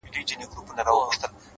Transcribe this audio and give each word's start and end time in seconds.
•بیرته 0.13 0.33
یوسه 0.41 0.57
خپل 0.61 0.77
راوړي 0.87 1.17
سوغاتونه, 1.19 1.37